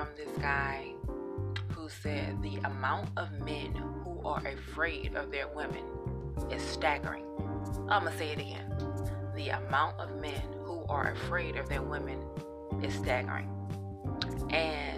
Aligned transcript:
from 0.00 0.08
this 0.16 0.34
guy 0.38 0.94
who 1.74 1.86
said 1.90 2.42
the 2.42 2.56
amount 2.64 3.10
of 3.18 3.30
men 3.44 3.74
who 4.02 4.18
are 4.24 4.42
afraid 4.46 5.14
of 5.14 5.30
their 5.30 5.46
women 5.48 5.84
is 6.50 6.62
staggering. 6.62 7.26
I'm 7.90 8.04
going 8.04 8.12
to 8.12 8.18
say 8.18 8.30
it 8.30 8.38
again. 8.38 8.72
The 9.36 9.50
amount 9.50 10.00
of 10.00 10.18
men 10.18 10.40
who 10.64 10.86
are 10.88 11.10
afraid 11.12 11.56
of 11.56 11.68
their 11.68 11.82
women 11.82 12.18
is 12.82 12.94
staggering. 12.94 13.50
And 14.48 14.89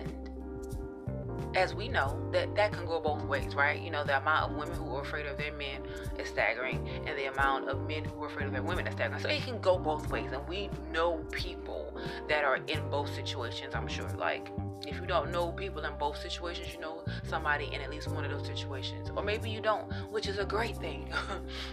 as 1.55 1.75
we 1.75 1.89
know, 1.89 2.19
that 2.33 2.55
that 2.55 2.73
can 2.73 2.87
go 2.87 3.01
both 3.01 3.24
ways, 3.24 3.55
right? 3.55 3.80
You 3.80 3.91
know, 3.91 4.05
the 4.05 4.16
amount 4.16 4.51
of 4.51 4.56
women 4.56 4.74
who 4.77 4.97
are 4.97 5.02
afraid 5.02 5.27
of 5.27 5.37
their 5.37 5.52
men 5.52 5.83
is 6.19 6.28
staggering, 6.28 6.88
and 7.06 7.19
the 7.19 7.33
amount 7.33 7.69
of 7.69 7.87
men 7.87 8.05
who 8.05 8.23
are 8.23 8.27
afraid 8.27 8.47
of 8.47 8.52
their 8.52 8.62
women 8.62 8.87
is 8.87 8.95
staggering. 8.95 9.20
So 9.20 9.28
it 9.28 9.42
can 9.42 9.61
go 9.61 9.78
both 9.78 10.09
ways, 10.11 10.30
and 10.33 10.47
we 10.48 10.70
know 10.91 11.25
people 11.30 11.95
that 12.28 12.45
are 12.45 12.56
in 12.56 12.88
both 12.91 13.15
situations. 13.15 13.75
I'm 13.75 13.88
sure, 13.88 14.09
like 14.16 14.48
if 14.87 15.01
you 15.01 15.06
don't 15.06 15.30
know 15.30 15.52
people 15.52 15.84
in 15.84 15.92
both 15.98 16.20
situations, 16.20 16.73
you 16.73 16.80
know 16.80 17.05
somebody 17.28 17.66
in 17.73 17.80
at 17.80 17.91
least 17.91 18.09
one 18.09 18.25
of 18.25 18.30
those 18.30 18.47
situations, 18.47 19.11
or 19.14 19.23
maybe 19.23 19.50
you 19.50 19.61
don't, 19.61 19.91
which 20.11 20.27
is 20.27 20.39
a 20.39 20.45
great 20.45 20.77
thing. 20.77 21.12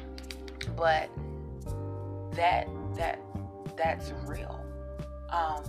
but 0.76 1.10
that 2.32 2.68
that 2.96 3.20
that's 3.78 4.12
real. 4.26 4.64
Um, 5.32 5.64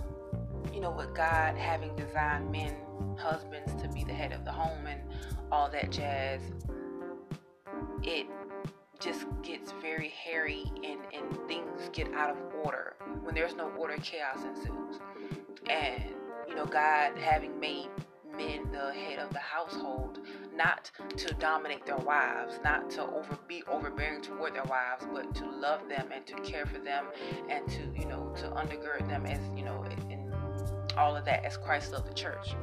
you 0.73 0.79
know, 0.79 0.91
with 0.91 1.13
God 1.13 1.55
having 1.55 1.95
designed 1.95 2.51
men, 2.51 2.75
husbands 3.17 3.73
to 3.81 3.87
be 3.89 4.03
the 4.03 4.13
head 4.13 4.31
of 4.31 4.45
the 4.45 4.51
home 4.51 4.87
and 4.87 5.01
all 5.51 5.69
that 5.69 5.91
jazz, 5.91 6.41
it 8.03 8.27
just 8.99 9.25
gets 9.41 9.73
very 9.81 10.09
hairy 10.09 10.65
and, 10.83 10.99
and 11.13 11.47
things 11.47 11.89
get 11.91 12.11
out 12.13 12.29
of 12.29 12.37
order. 12.63 12.95
When 13.23 13.33
there's 13.33 13.55
no 13.55 13.69
order, 13.77 13.97
chaos 13.97 14.43
ensues. 14.43 14.99
And, 15.69 16.03
you 16.47 16.55
know, 16.55 16.65
God 16.65 17.17
having 17.17 17.59
made 17.59 17.89
men 18.37 18.71
the 18.71 18.93
head 18.93 19.19
of 19.19 19.31
the 19.33 19.39
household, 19.39 20.19
not 20.55 20.89
to 21.17 21.33
dominate 21.35 21.85
their 21.85 21.97
wives, 21.97 22.59
not 22.63 22.89
to 22.91 23.01
over 23.01 23.37
be 23.47 23.63
overbearing 23.67 24.21
toward 24.21 24.55
their 24.55 24.63
wives, 24.63 25.05
but 25.13 25.33
to 25.35 25.49
love 25.49 25.87
them 25.89 26.09
and 26.13 26.25
to 26.27 26.35
care 26.35 26.65
for 26.65 26.79
them 26.79 27.05
and 27.49 27.67
to, 27.69 27.81
you 27.99 28.05
know, 28.05 28.33
to 28.37 28.47
undergird 28.49 29.07
them 29.09 29.25
as, 29.25 29.39
you 29.55 29.63
know, 29.63 29.83
all 31.01 31.15
of 31.15 31.25
that 31.25 31.43
as 31.43 31.57
Christ 31.57 31.91
loved 31.91 32.09
the 32.09 32.13
church. 32.13 32.53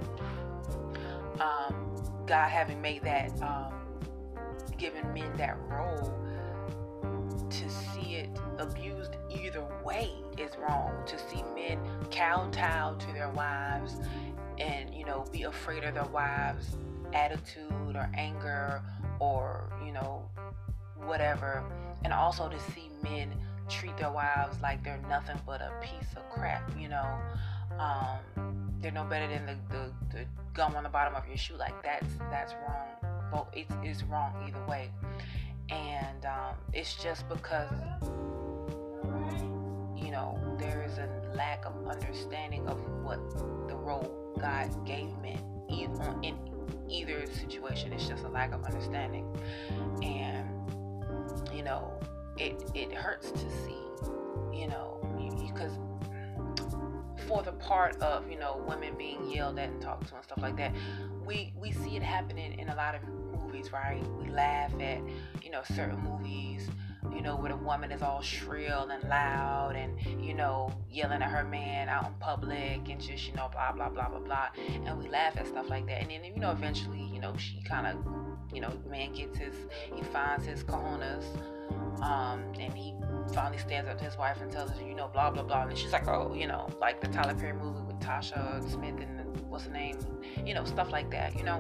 Um, 1.41 1.97
God 2.27 2.49
having 2.49 2.81
made 2.81 3.03
that, 3.03 3.31
um, 3.43 3.73
given 4.77 5.13
men 5.13 5.37
that 5.37 5.57
role 5.69 6.15
to 7.51 7.71
see 7.71 8.17
it 8.17 8.31
abused 8.59 9.17
either 9.31 9.65
way 9.85 10.13
is 10.37 10.53
wrong. 10.57 10.93
To 11.07 11.19
see 11.19 11.43
men 11.55 11.79
kowtow 12.11 12.95
to 12.95 13.13
their 13.13 13.31
wives 13.31 13.97
and 14.59 14.95
you 14.95 15.05
know 15.05 15.25
be 15.33 15.43
afraid 15.45 15.85
of 15.85 15.95
their 15.95 16.05
wives 16.07 16.77
attitude 17.13 17.95
or 17.95 18.11
anger 18.15 18.83
or 19.21 19.71
you 19.85 19.93
know 19.93 20.29
whatever 21.05 21.65
and 22.05 22.13
also 22.13 22.49
to 22.49 22.59
see 22.73 22.91
men 23.03 23.33
treat 23.69 23.97
their 23.97 24.11
wives 24.11 24.61
like 24.61 24.83
they're 24.83 25.01
nothing 25.09 25.39
but 25.47 25.61
a 25.61 25.71
piece 25.81 26.13
of 26.17 26.29
crap 26.31 26.69
you 26.79 26.89
know 26.89 27.19
um, 27.79 28.73
they're 28.81 28.93
no 28.93 29.05
better 29.05 29.27
than 29.29 29.47
the, 29.47 29.57
the, 29.75 30.17
the 30.19 30.25
gum 30.55 30.77
on 30.77 30.83
the 30.83 30.89
bottom 30.89 31.15
of 31.15 31.27
your 31.27 31.37
shoe. 31.37 31.57
Like 31.57 31.83
that's 31.83 32.07
that's 32.31 32.55
wrong. 32.55 32.87
But 33.31 33.49
it's, 33.53 33.73
it's 33.83 34.03
wrong 34.05 34.33
either 34.47 34.65
way. 34.67 34.91
And 35.71 36.25
um, 36.25 36.55
it's 36.73 36.95
just 37.03 37.29
because 37.29 37.71
you 39.97 40.11
know 40.11 40.39
there 40.59 40.85
is 40.89 40.99
a 40.99 41.09
lack 41.35 41.65
of 41.67 41.87
understanding 41.87 42.67
of 42.69 42.79
what 43.03 43.21
the 43.69 43.77
role 43.77 44.35
God 44.41 44.87
gave 44.87 45.11
men 45.19 45.41
in 45.69 46.37
either 46.89 47.27
situation. 47.27 47.93
It's 47.93 48.09
just 48.09 48.25
a 48.25 48.29
lack 48.29 48.53
of 48.53 48.65
understanding, 48.65 49.27
and 50.03 50.49
you 51.53 51.63
know, 51.63 51.93
it 52.39 52.63
it 52.75 52.93
hurts 52.93 53.31
to 53.31 53.39
see, 53.39 53.77
you 54.53 54.69
know, 54.69 54.99
because 55.41 55.73
for 57.29 57.43
the 57.43 57.53
part 57.53 57.97
of 58.03 58.31
you 58.31 58.39
know 58.39 58.65
women 58.67 58.95
being 58.97 59.31
yelled 59.31 59.59
at 59.59 59.69
and 59.69 59.81
talked 59.81 60.09
to 60.09 60.15
and 60.17 60.25
stuff 60.25 60.41
like 60.41 60.57
that, 60.57 60.75
we 61.25 61.53
we 61.57 61.71
see 61.71 61.97
it 61.97 62.03
happening 62.03 62.59
in 62.59 62.69
a 62.71 62.75
lot 62.75 62.95
of 62.95 63.03
movies, 63.41 63.73
right? 63.73 64.03
We 64.19 64.31
laugh 64.31 64.73
at 64.81 65.01
you 65.43 65.51
know 65.51 65.63
certain 65.65 66.01
movies 66.01 66.69
you 67.15 67.23
know, 67.23 67.37
where 67.37 67.51
the 67.51 67.57
woman 67.57 67.91
is 67.91 68.03
all 68.03 68.23
shrill 68.23 68.91
and 68.91 69.03
loud 69.09 69.75
and, 69.77 70.25
you 70.25 70.35
know, 70.35 70.73
yelling 70.91 71.23
at 71.23 71.31
her 71.31 71.45
man 71.45 71.89
out 71.89 72.07
in 72.07 72.13
public 72.21 72.89
and 72.89 73.01
just, 73.01 73.27
you 73.27 73.35
know, 73.35 73.49
blah, 73.51 73.73
blah, 73.73 73.89
blah, 73.89 74.09
blah, 74.09 74.19
blah. 74.19 74.49
And 74.85 74.99
we 74.99 75.09
laugh 75.09 75.37
at 75.37 75.47
stuff 75.47 75.69
like 75.69 75.87
that. 75.87 76.03
And 76.03 76.11
then, 76.11 76.25
you 76.25 76.39
know, 76.39 76.51
eventually, 76.51 77.03
you 77.13 77.21
know, 77.21 77.37
she 77.37 77.61
kind 77.63 77.87
of, 77.87 77.97
you 78.53 78.61
know, 78.61 78.73
man 78.89 79.13
gets 79.13 79.37
his, 79.39 79.55
he 79.95 80.03
finds 80.03 80.47
his 80.47 80.63
cojones. 80.63 81.25
Um, 82.03 82.45
and 82.59 82.73
he 82.73 82.95
finally 83.35 83.59
stands 83.59 83.91
up 83.91 83.99
to 83.99 84.05
his 84.05 84.17
wife 84.17 84.41
and 84.41 84.51
tells 84.51 84.71
her, 84.71 84.87
you 84.87 84.95
know, 84.95 85.09
blah, 85.09 85.31
blah, 85.31 85.43
blah. 85.43 85.63
And 85.65 85.77
she's 85.77 85.93
like, 85.93 86.07
oh, 86.09 86.35
you 86.35 86.47
know, 86.47 86.69
like 86.81 87.01
the 87.01 87.09
Tyler 87.09 87.35
Perry 87.35 87.53
movie 87.53 87.83
with 87.87 87.99
Tasha 87.99 88.69
Smith 88.71 88.95
and 89.01 89.19
what's 89.49 89.65
her 89.65 89.73
name? 89.73 89.99
You 90.47 90.55
know, 90.55 90.65
stuff 90.65 90.91
like 90.91 91.11
that, 91.11 91.37
you 91.37 91.45
know. 91.45 91.59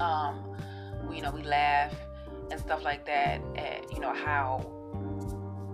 Um, 0.00 0.56
we, 1.08 1.16
you 1.16 1.22
know, 1.22 1.30
we 1.30 1.42
laugh 1.42 1.94
and 2.50 2.58
stuff 2.58 2.82
like 2.82 3.06
that 3.06 3.40
at, 3.56 3.92
you 3.92 4.00
know 4.00 4.12
how 4.12 4.81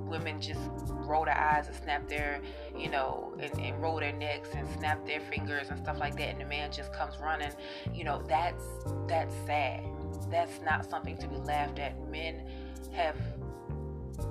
women 0.08 0.41
just 0.41 0.60
roll 0.91 1.24
their 1.24 1.38
eyes 1.38 1.66
and 1.69 1.76
snap 1.76 2.08
their 2.08 2.41
you 2.76 2.91
know 2.91 3.32
and, 3.41 3.52
and, 3.58 3.80
roll 3.82 3.98
their 3.98 4.12
necks 4.12 4.50
and 4.54 4.69
snap 4.78 5.04
their 5.06 5.20
fingers 5.20 5.70
and 5.70 5.78
stuff 5.78 5.98
like 5.98 6.16
that 6.16 6.28
and 6.28 6.41
the 6.41 6.44
man 6.44 6.70
just 6.70 6.92
comes 6.92 7.19
running 7.19 7.50
you 7.94 8.04
know 8.04 8.22
that's 8.28 8.64
that's 9.06 9.34
sad. 9.47 9.82
That's 10.30 10.60
not 10.60 10.88
something 10.88 11.16
to 11.18 11.26
be 11.26 11.36
laughed 11.36 11.78
at. 11.78 12.08
Men 12.10 12.47
have 12.92 13.16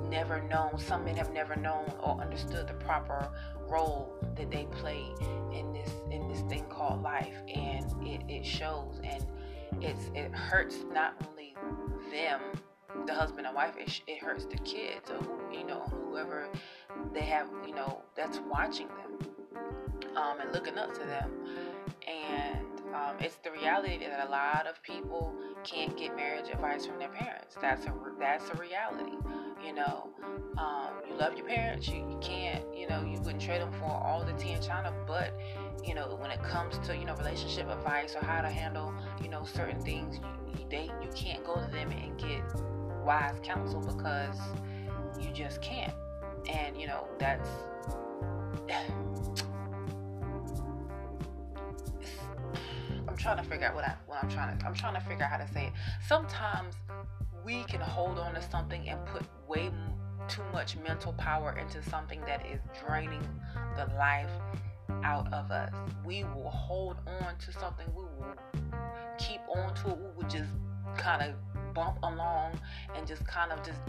never 0.09 0.41
known 0.43 0.77
some 0.77 1.05
men 1.05 1.15
have 1.15 1.31
never 1.31 1.55
known 1.55 1.91
or 2.01 2.19
understood 2.21 2.67
the 2.67 2.73
proper 2.73 3.29
role 3.67 4.13
that 4.35 4.51
they 4.51 4.65
play 4.71 5.05
in 5.53 5.73
this 5.73 5.91
in 6.11 6.27
this 6.27 6.41
thing 6.41 6.63
called 6.69 7.01
life 7.01 7.35
and 7.53 7.85
it, 8.05 8.21
it 8.29 8.45
shows 8.45 8.99
and 9.03 9.25
it's 9.81 10.09
it 10.13 10.31
hurts 10.31 10.77
not 10.93 11.13
only 11.29 11.55
them, 12.11 12.39
the 13.05 13.13
husband 13.13 13.45
and 13.45 13.55
wife, 13.55 13.75
it, 13.77 14.01
it 14.07 14.21
hurts 14.21 14.45
the 14.45 14.57
kids 14.57 15.09
or 15.09 15.19
you 15.51 15.65
know 15.65 15.81
whoever 15.81 16.49
they 17.13 17.21
have, 17.21 17.47
you 17.65 17.73
know, 17.73 18.01
that's 18.15 18.39
watching 18.49 18.87
them 18.87 19.17
um, 20.15 20.39
and 20.39 20.51
looking 20.51 20.77
up 20.77 20.93
to 20.93 20.99
them. 20.99 21.31
And 22.07 22.65
um, 22.93 23.15
it's 23.19 23.35
the 23.43 23.51
reality 23.51 23.99
that 23.99 24.27
a 24.27 24.31
lot 24.31 24.65
of 24.67 24.81
people 24.81 25.33
can't 25.63 25.95
get 25.97 26.15
marriage 26.15 26.49
advice 26.51 26.85
from 26.85 26.99
their 26.99 27.09
parents. 27.09 27.55
That's 27.61 27.85
a 27.85 27.93
that's 28.19 28.49
a 28.49 28.55
reality. 28.55 29.17
You 29.65 29.73
know, 29.73 30.09
um, 30.57 30.91
you 31.09 31.15
love 31.17 31.35
your 31.35 31.45
parents. 31.45 31.87
You, 31.87 31.95
you, 31.95 32.17
can't. 32.21 32.63
You 32.75 32.87
know, 32.87 33.01
you 33.01 33.19
wouldn't 33.19 33.41
trade 33.41 33.61
them 33.61 33.71
for 33.73 33.89
all 33.89 34.23
the 34.23 34.33
tea 34.33 34.51
in 34.51 34.61
China. 34.61 34.93
But 35.05 35.33
you 35.83 35.95
know, 35.95 36.15
when 36.19 36.31
it 36.31 36.41
comes 36.43 36.77
to 36.87 36.95
you 36.95 37.05
know 37.05 37.15
relationship 37.15 37.67
advice 37.69 38.15
or 38.15 38.23
how 38.23 38.41
to 38.41 38.49
handle 38.49 38.93
you 39.21 39.29
know 39.29 39.43
certain 39.43 39.81
things, 39.81 40.19
you, 40.57 40.65
they 40.69 40.89
you 41.01 41.09
can't 41.13 41.43
go 41.43 41.55
to 41.55 41.71
them 41.71 41.91
and 41.91 42.17
get 42.17 42.41
wise 43.07 43.39
counsel 43.41 43.79
because 43.79 44.37
you 45.17 45.31
just 45.31 45.61
can't. 45.61 45.93
And 46.49 46.79
you 46.79 46.87
know 46.87 47.07
that's. 47.17 47.49
I'm 53.07 53.15
trying 53.15 53.37
to 53.37 53.43
figure 53.43 53.67
out 53.67 53.75
what 53.75 53.85
I 53.85 53.95
what 54.05 54.21
I'm 54.21 54.29
trying 54.29 54.57
to 54.57 54.65
I'm 54.65 54.73
trying 54.73 54.95
to 54.95 55.01
figure 55.01 55.23
out 55.23 55.31
how 55.31 55.37
to 55.37 55.47
say 55.53 55.67
it. 55.67 55.73
Sometimes 56.05 56.75
we 57.45 57.63
can 57.63 57.79
hold 57.79 58.19
on 58.19 58.33
to 58.35 58.41
something 58.41 58.89
and 58.89 59.03
put 59.05 59.23
way 59.47 59.71
too 60.27 60.43
much 60.51 60.75
mental 60.85 61.13
power 61.13 61.57
into 61.57 61.81
something 61.89 62.19
that 62.27 62.45
is 62.45 62.59
draining 62.85 63.25
the 63.77 63.85
life 63.97 64.29
out 65.03 65.31
of 65.33 65.49
us. 65.51 65.71
We 66.05 66.25
will 66.35 66.49
hold 66.49 66.97
on 67.21 67.37
to 67.37 67.53
something. 67.53 67.87
We 67.95 68.03
will 68.03 68.35
keep 69.17 69.39
on 69.55 69.73
to 69.75 69.91
it. 69.91 69.97
We 69.97 70.09
will 70.17 70.29
just 70.29 70.51
kind 70.97 71.21
of 71.21 71.35
bump 71.77 71.99
along 72.01 72.59
and 72.95 73.05
just 73.05 73.25
kind 73.27 73.51
of 73.51 73.63
just 73.63 73.79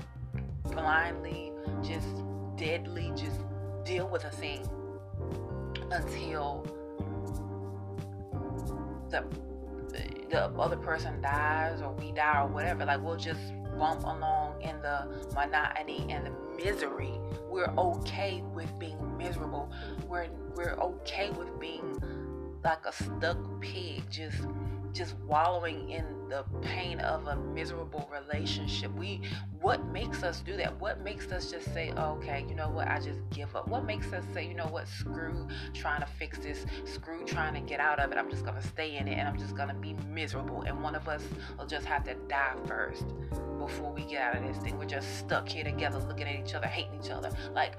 blindly, 0.64 1.52
just 1.82 2.06
deadly, 2.56 3.10
just 3.16 3.40
deal 3.82 4.06
with 4.06 4.24
a 4.24 4.30
thing 4.30 4.68
until 5.90 6.66
the 9.08 9.24
the 10.28 10.44
other 10.58 10.76
person 10.76 11.22
dies 11.22 11.80
or 11.80 11.90
we 11.94 12.12
die 12.12 12.42
or 12.42 12.48
whatever, 12.48 12.84
like 12.84 13.02
we'll 13.02 13.16
just 13.16 13.40
bump 13.78 14.02
along 14.02 14.60
in 14.60 14.78
the 14.82 15.08
monotony 15.34 16.04
and 16.10 16.26
the 16.26 16.62
misery. 16.62 17.14
We're 17.48 17.72
okay 17.78 18.42
with 18.52 18.78
being 18.78 18.98
miserable. 19.16 19.72
We're 20.06 20.28
we're 20.54 20.74
okay 20.74 21.30
with 21.30 21.58
being 21.58 21.98
like 22.62 22.84
a 22.84 22.92
stuck 22.92 23.38
pig, 23.62 24.02
just 24.10 24.42
just 24.92 25.16
wallowing 25.26 25.90
in 25.90 26.04
the 26.28 26.44
pain 26.62 27.00
of 27.00 27.26
a 27.26 27.36
miserable 27.36 28.08
relationship. 28.12 28.94
We 28.94 29.22
what 29.60 29.84
makes 29.86 30.22
us 30.22 30.40
do 30.40 30.56
that? 30.56 30.78
What 30.80 31.02
makes 31.02 31.32
us 31.32 31.50
just 31.50 31.72
say, 31.72 31.92
okay, 31.92 32.44
you 32.48 32.54
know 32.54 32.68
what, 32.68 32.88
I 32.88 33.00
just 33.00 33.20
give 33.30 33.54
up? 33.56 33.68
What 33.68 33.84
makes 33.84 34.12
us 34.12 34.24
say, 34.32 34.46
you 34.46 34.54
know 34.54 34.66
what, 34.66 34.86
screw 34.88 35.48
trying 35.74 36.00
to 36.00 36.06
fix 36.06 36.38
this, 36.38 36.64
screw 36.84 37.24
trying 37.24 37.54
to 37.54 37.60
get 37.60 37.80
out 37.80 37.98
of 37.98 38.12
it. 38.12 38.18
I'm 38.18 38.30
just 38.30 38.44
gonna 38.44 38.62
stay 38.62 38.96
in 38.96 39.08
it 39.08 39.14
and 39.14 39.28
I'm 39.28 39.38
just 39.38 39.56
gonna 39.56 39.74
be 39.74 39.94
miserable. 40.08 40.62
And 40.62 40.82
one 40.82 40.94
of 40.94 41.08
us 41.08 41.22
will 41.58 41.66
just 41.66 41.86
have 41.86 42.04
to 42.04 42.14
die 42.28 42.54
first 42.66 43.04
before 43.58 43.92
we 43.92 44.04
get 44.04 44.22
out 44.22 44.36
of 44.36 44.46
this 44.46 44.62
thing. 44.62 44.78
We're 44.78 44.84
just 44.84 45.18
stuck 45.18 45.48
here 45.48 45.64
together 45.64 45.98
looking 45.98 46.28
at 46.28 46.46
each 46.46 46.54
other, 46.54 46.66
hating 46.66 47.00
each 47.02 47.10
other. 47.10 47.30
Like 47.54 47.74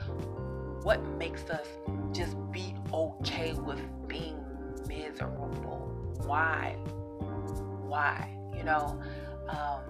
what 0.84 1.04
makes 1.18 1.50
us 1.50 1.68
just 2.14 2.36
be 2.52 2.74
okay 2.94 3.54
with 3.54 3.82
being 4.08 4.38
miserable? 4.88 5.99
Why? 6.26 6.78
why 7.90 8.30
you 8.56 8.64
know 8.64 8.98
um, 9.50 9.82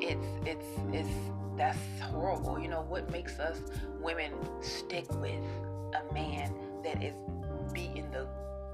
it's 0.00 0.26
it's 0.46 0.66
it's 0.92 1.08
that's 1.56 1.78
horrible 2.02 2.60
you 2.60 2.68
know 2.68 2.82
what 2.82 3.10
makes 3.10 3.38
us 3.38 3.58
women 3.98 4.32
stick 4.60 5.10
with 5.20 5.42
a 5.94 6.14
man 6.14 6.54
that 6.84 7.02
is 7.02 7.14
beating 7.72 8.10
the 8.10 8.26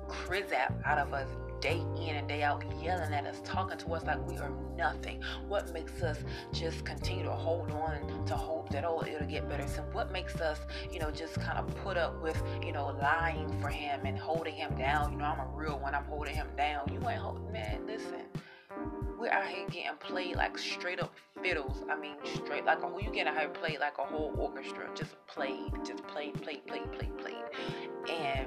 crizap 0.09 0.75
out 0.85 0.99
of 0.99 1.15
us 1.15 1.29
day 1.61 1.83
in 1.97 2.17
and 2.17 2.29
day 2.29 2.43
out 2.43 2.65
yelling 2.83 3.13
at 3.13 3.27
us, 3.27 3.41
talking 3.45 3.79
to 3.79 3.95
us 3.95 4.05
like 4.05 4.27
we 4.29 4.39
are 4.39 4.53
nothing? 4.77 5.23
What 5.47 5.73
makes 5.73 6.03
us 6.03 6.19
just 6.53 6.85
continue 6.85 7.25
to 7.25 7.33
hold 7.33 7.71
on 7.71 8.25
to 8.27 8.35
hope 8.35 8.71
that, 8.71 8.85
oh, 8.85 9.03
it'll 9.07 9.27
get 9.27 9.49
better? 9.49 9.67
So, 9.67 9.83
what 9.93 10.13
makes 10.13 10.37
us, 10.37 10.61
you 10.91 10.99
know, 10.99 11.11
just 11.11 11.35
kind 11.41 11.59
of 11.59 11.75
put 11.83 11.97
up 11.97 12.21
with, 12.23 12.41
you 12.65 12.73
know, 12.73 12.97
lying 13.01 13.61
for 13.61 13.69
him 13.69 14.01
and 14.05 14.19
holding 14.19 14.55
him 14.55 14.77
down? 14.77 15.13
You 15.13 15.19
know, 15.19 15.25
I'm 15.25 15.41
a 15.41 15.51
real 15.55 15.79
one, 15.79 15.95
I'm 15.95 16.05
holding 16.05 16.35
him 16.35 16.49
down. 16.57 16.89
You 16.93 17.07
ain't 17.09 17.21
holding, 17.21 17.53
man, 17.53 17.87
listen. 17.87 18.23
We're 19.19 19.31
out 19.31 19.49
here 19.49 19.67
getting 19.69 19.97
played 19.99 20.37
like 20.37 20.57
straight 20.57 21.01
up 21.01 21.13
fiddles. 21.43 21.83
I 21.91 21.99
mean, 21.99 22.15
straight 22.35 22.65
like 22.65 22.81
who 22.81 23.03
you 23.03 23.11
getting 23.11 23.33
out 23.33 23.39
here 23.39 23.49
played 23.49 23.81
like 23.81 23.99
a 23.99 24.05
whole 24.05 24.33
orchestra, 24.39 24.89
just 24.95 25.17
played, 25.27 25.73
just 25.85 26.07
played, 26.07 26.41
played, 26.41 26.65
played, 26.67 26.93
played, 26.93 27.19
played, 27.19 27.35
and 28.09 28.47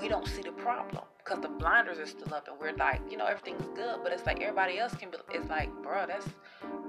we 0.00 0.08
don't 0.08 0.26
see 0.26 0.42
the 0.42 0.52
problem 0.52 1.04
because 1.26 1.42
the 1.42 1.48
blinders 1.48 1.98
are 1.98 2.06
still 2.06 2.32
up 2.32 2.46
and 2.48 2.56
we're 2.60 2.76
like, 2.76 3.00
you 3.10 3.16
know, 3.16 3.26
everything's 3.26 3.66
good, 3.74 3.98
but 4.02 4.12
it's 4.12 4.24
like 4.26 4.40
everybody 4.40 4.78
else 4.78 4.94
can 4.94 5.10
be. 5.10 5.16
It's 5.32 5.48
like, 5.48 5.70
bro, 5.82 6.06
that's 6.06 6.28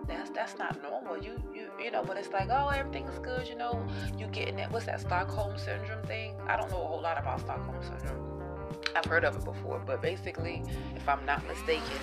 that's 0.07 0.29
that's 0.29 0.57
not 0.57 0.81
normal. 0.81 1.17
You 1.17 1.41
you 1.53 1.69
you 1.83 1.91
know, 1.91 2.03
but 2.03 2.17
it's 2.17 2.29
like, 2.29 2.49
oh, 2.51 2.69
everything's 2.69 3.17
good. 3.19 3.47
You 3.47 3.55
know, 3.55 3.85
you 4.17 4.27
getting 4.27 4.55
that. 4.57 4.71
What's 4.71 4.85
that 4.85 5.01
Stockholm 5.01 5.57
syndrome 5.57 6.03
thing? 6.05 6.35
I 6.47 6.57
don't 6.57 6.69
know 6.69 6.81
a 6.81 6.87
whole 6.87 7.01
lot 7.01 7.17
about 7.17 7.39
Stockholm 7.39 7.81
syndrome. 7.81 8.23
I've 8.95 9.05
heard 9.05 9.25
of 9.25 9.35
it 9.35 9.45
before, 9.45 9.81
but 9.85 10.01
basically, 10.01 10.63
if 10.95 11.07
I'm 11.07 11.25
not 11.25 11.45
mistaken, 11.47 11.97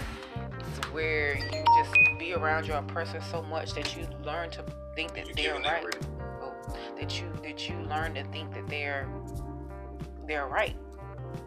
it's 0.59 0.87
where 0.93 1.37
you 1.37 1.65
just 1.83 1.95
be 2.19 2.35
around 2.35 2.67
your 2.67 2.79
oppressor 2.79 3.21
so 3.31 3.43
much 3.43 3.75
that 3.75 3.97
you 3.97 4.07
learn 4.25 4.51
to 4.51 4.65
think 4.97 5.15
that 5.15 5.27
they're 5.37 5.61
right. 5.61 5.85
Oh, 6.43 6.53
that 6.99 7.21
you 7.21 7.33
that 7.43 7.69
you 7.69 7.77
learn 7.83 8.15
to 8.15 8.25
think 8.25 8.53
that 8.55 8.69
they're 8.69 9.09
they're 10.27 10.47
right 10.47 10.75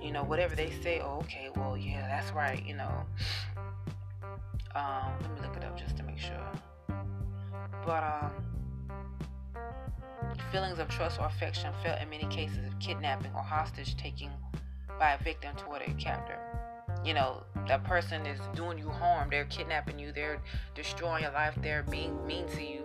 you 0.02 0.12
know, 0.12 0.24
whatever 0.24 0.56
they 0.56 0.72
say, 0.84 1.00
oh, 1.04 1.20
okay, 1.20 1.50
well, 1.56 1.78
yeah, 1.78 2.08
that's 2.08 2.32
right, 2.32 2.66
you 2.66 2.76
know. 2.76 3.06
Um, 4.76 5.14
let 5.22 5.34
me 5.34 5.42
look 5.42 5.58
it 5.58 5.64
up 5.64 5.78
just 5.78 5.98
to 5.98 6.04
make 6.04 6.20
sure. 6.20 6.52
But 7.86 8.04
um, 8.04 8.32
feelings 10.52 10.80
of 10.80 10.90
trust 10.90 11.20
or 11.20 11.26
affection 11.26 11.74
felt 11.84 12.02
in 12.02 12.10
many 12.10 12.26
cases 12.26 12.66
of 12.66 12.78
kidnapping 12.80 13.32
or 13.34 13.42
hostage 13.42 13.96
taking 13.98 14.32
by 15.00 15.14
a 15.14 15.24
victim 15.24 15.56
toward 15.56 15.82
a 15.82 15.92
captor. 15.94 16.38
You 17.04 17.14
know, 17.14 17.44
that 17.68 17.84
person 17.84 18.26
is 18.26 18.40
doing 18.56 18.78
you 18.78 18.90
harm. 18.90 19.30
They're 19.30 19.46
kidnapping 19.46 20.00
you. 20.00 20.12
They're 20.12 20.42
destroying 20.76 21.24
your 21.24 21.32
life. 21.32 21.56
They're 21.62 21.84
being 21.84 22.26
mean 22.26 22.48
to 22.50 22.64
you. 22.64 22.84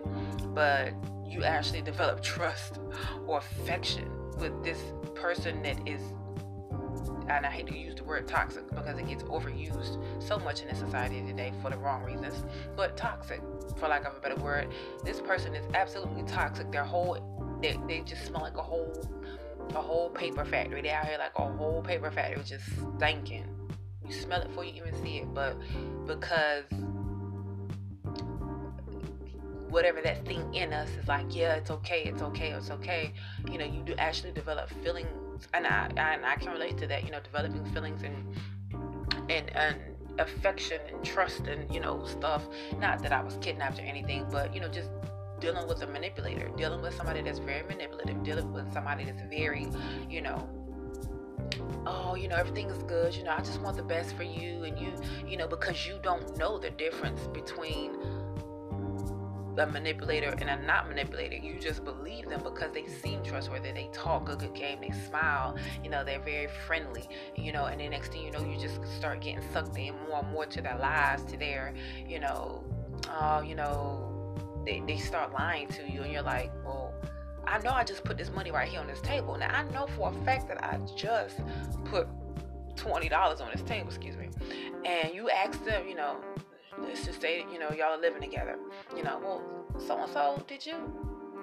But 0.53 0.93
you 1.25 1.43
actually 1.43 1.81
develop 1.81 2.21
trust 2.21 2.79
or 3.27 3.39
affection 3.39 4.09
with 4.37 4.63
this 4.63 4.79
person 5.15 5.61
that 5.63 5.87
is 5.87 6.01
and 7.29 7.45
I 7.45 7.49
hate 7.49 7.67
to 7.67 7.77
use 7.77 7.95
the 7.95 8.03
word 8.03 8.27
toxic 8.27 8.67
because 8.69 8.97
it 8.97 9.07
gets 9.07 9.23
overused 9.23 10.01
so 10.21 10.37
much 10.39 10.61
in 10.61 10.67
the 10.67 10.75
society 10.75 11.21
today 11.21 11.53
for 11.61 11.69
the 11.69 11.77
wrong 11.77 12.03
reasons, 12.03 12.43
but 12.75 12.97
toxic, 12.97 13.41
for 13.77 13.87
lack 13.87 14.05
of 14.05 14.15
a 14.17 14.19
better 14.19 14.35
word. 14.35 14.67
This 15.03 15.21
person 15.21 15.55
is 15.55 15.65
absolutely 15.73 16.23
toxic. 16.23 16.71
Their 16.71 16.83
whole, 16.83 17.59
they, 17.61 17.79
they 17.87 18.01
just 18.01 18.25
smell 18.25 18.41
like 18.41 18.57
a 18.57 18.61
whole, 18.61 18.93
a 19.69 19.81
whole 19.81 20.09
paper 20.09 20.45
factory. 20.45 20.81
They 20.81 20.91
out 20.91 21.07
here 21.07 21.17
like 21.17 21.33
a 21.35 21.47
whole 21.47 21.81
paper 21.81 22.11
factory, 22.11 22.43
just 22.43 22.65
stinking. 22.97 23.45
You 24.05 24.13
smell 24.13 24.41
it 24.41 24.49
before 24.49 24.65
you 24.65 24.73
even 24.73 25.01
see 25.01 25.19
it, 25.19 25.33
but 25.33 25.55
because 26.05 26.65
whatever 29.69 30.01
that 30.01 30.23
thing 30.25 30.53
in 30.53 30.71
us 30.71 30.89
is 31.01 31.07
like, 31.07 31.35
yeah, 31.35 31.55
it's 31.55 31.71
okay, 31.71 32.03
it's 32.05 32.21
okay, 32.21 32.51
it's 32.51 32.69
okay. 32.69 33.13
You 33.49 33.57
know, 33.57 33.65
you 33.65 33.81
do 33.83 33.95
actually 33.97 34.31
develop 34.31 34.69
feelings 34.83 35.07
and 35.53 35.67
I 35.67 35.87
and 35.95 36.25
I 36.25 36.35
can 36.35 36.51
relate 36.51 36.77
to 36.79 36.87
that. 36.87 37.03
You 37.03 37.11
know, 37.11 37.19
developing 37.21 37.65
feelings 37.73 38.03
and 38.03 38.15
and 39.29 39.49
and 39.55 39.77
affection 40.19 40.79
and 40.91 41.03
trust 41.03 41.47
and 41.47 41.73
you 41.73 41.79
know 41.79 42.05
stuff. 42.05 42.47
Not 42.79 43.01
that 43.03 43.11
I 43.11 43.21
was 43.21 43.37
kidnapped 43.41 43.79
or 43.79 43.83
anything, 43.83 44.25
but 44.31 44.53
you 44.53 44.61
know, 44.61 44.67
just 44.67 44.89
dealing 45.39 45.67
with 45.67 45.81
a 45.81 45.87
manipulator, 45.87 46.49
dealing 46.55 46.81
with 46.81 46.95
somebody 46.95 47.21
that's 47.21 47.39
very 47.39 47.63
manipulative, 47.63 48.23
dealing 48.23 48.53
with 48.53 48.71
somebody 48.71 49.03
that's 49.03 49.21
very, 49.23 49.67
you 50.09 50.21
know, 50.21 50.47
oh, 51.85 52.15
you 52.15 52.27
know, 52.27 52.35
everything 52.35 52.69
is 52.69 52.81
good. 52.83 53.13
You 53.15 53.23
know, 53.23 53.31
I 53.31 53.39
just 53.39 53.59
want 53.61 53.75
the 53.75 53.83
best 53.83 54.15
for 54.15 54.23
you, 54.23 54.63
and 54.63 54.79
you, 54.79 54.93
you 55.27 55.37
know, 55.37 55.47
because 55.47 55.85
you 55.85 55.99
don't 56.01 56.37
know 56.37 56.57
the 56.57 56.69
difference 56.69 57.27
between 57.27 57.97
a 59.57 59.67
manipulator 59.67 60.29
and 60.29 60.49
a 60.49 60.65
not 60.65 60.87
manipulator. 60.87 61.35
You 61.35 61.59
just 61.59 61.83
believe 61.83 62.29
them 62.29 62.41
because 62.43 62.71
they 62.73 62.87
seem 62.87 63.23
trustworthy. 63.23 63.71
They 63.71 63.89
talk 63.93 64.29
a 64.29 64.35
good 64.35 64.53
game. 64.53 64.79
They 64.81 64.91
smile. 64.91 65.55
You 65.83 65.89
know, 65.89 66.03
they're 66.03 66.19
very 66.19 66.47
friendly. 66.67 67.07
You 67.35 67.51
know, 67.51 67.65
and 67.65 67.79
the 67.79 67.89
next 67.89 68.11
thing 68.11 68.23
you 68.23 68.31
know, 68.31 68.43
you 68.43 68.59
just 68.59 68.79
start 68.97 69.21
getting 69.21 69.43
sucked 69.51 69.77
in 69.77 69.93
more 70.07 70.19
and 70.19 70.31
more 70.31 70.45
to 70.45 70.61
their 70.61 70.77
lies, 70.77 71.23
to 71.25 71.37
their, 71.37 71.73
you 72.07 72.19
know, 72.19 72.63
uh, 73.09 73.43
you 73.45 73.55
know, 73.55 74.35
they, 74.65 74.81
they 74.87 74.97
start 74.97 75.33
lying 75.33 75.67
to 75.67 75.89
you, 75.91 76.03
and 76.03 76.11
you're 76.11 76.21
like, 76.21 76.51
well, 76.65 76.93
I 77.45 77.59
know 77.59 77.71
I 77.71 77.83
just 77.83 78.03
put 78.03 78.17
this 78.17 78.31
money 78.31 78.51
right 78.51 78.67
here 78.67 78.79
on 78.79 78.87
this 78.87 79.01
table. 79.01 79.37
Now 79.37 79.53
I 79.53 79.63
know 79.71 79.87
for 79.97 80.09
a 80.09 80.25
fact 80.25 80.47
that 80.47 80.63
I 80.63 80.79
just 80.95 81.39
put 81.85 82.07
twenty 82.75 83.09
dollars 83.09 83.41
on 83.41 83.51
this 83.51 83.61
table, 83.63 83.89
excuse 83.89 84.15
me. 84.15 84.29
And 84.85 85.13
you 85.13 85.29
ask 85.29 85.63
them, 85.65 85.87
you 85.87 85.95
know, 85.95 86.17
let's 86.79 87.05
just 87.05 87.21
say, 87.21 87.45
you 87.51 87.59
know, 87.59 87.71
y'all 87.71 87.93
are 87.93 88.01
living 88.01 88.21
together. 88.21 88.57
You 88.95 89.03
know, 89.03 89.19
well, 89.21 89.65
so 89.79 89.97
and 90.01 90.11
so, 90.11 90.43
did 90.47 90.65
you? 90.65 90.75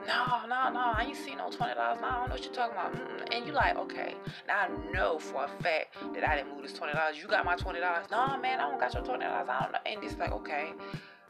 No, 0.06 0.46
no, 0.48 0.70
no, 0.72 0.80
I 0.96 1.04
ain't 1.08 1.16
seen 1.16 1.38
no 1.38 1.50
twenty 1.50 1.74
dollars. 1.74 1.98
No, 2.00 2.08
I 2.08 2.12
don't 2.12 2.28
know 2.28 2.34
what 2.34 2.44
you're 2.44 2.54
talking 2.54 2.72
about. 2.72 2.94
Mm-mm. 2.94 3.36
And 3.36 3.44
you're 3.44 3.54
like, 3.54 3.76
okay, 3.76 4.14
now 4.48 4.60
I 4.60 4.92
know 4.92 5.18
for 5.18 5.44
a 5.44 5.62
fact 5.62 5.96
that 6.14 6.26
I 6.26 6.36
didn't 6.36 6.54
move 6.54 6.62
this 6.62 6.72
twenty 6.72 6.94
dollars. 6.94 7.18
You 7.20 7.28
got 7.28 7.44
my 7.44 7.56
twenty 7.56 7.80
dollars. 7.80 8.06
No, 8.10 8.38
man, 8.38 8.60
I 8.60 8.70
don't 8.70 8.80
got 8.80 8.94
your 8.94 9.04
twenty 9.04 9.24
dollars. 9.24 9.48
I 9.50 9.62
don't 9.62 9.72
know. 9.72 9.78
And 9.84 10.02
it's 10.02 10.16
like, 10.16 10.32
okay, 10.32 10.72